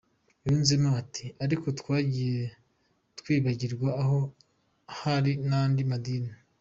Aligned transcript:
Yunzemo 0.45 0.89
ati 1.01 1.25
“Ariko 1.43 1.67
twagiye 1.79 2.41
twibagirwa 3.19 3.89
ko 4.01 4.19
hari 4.99 5.31
n’andi 5.47 5.81
madini. 5.91 6.31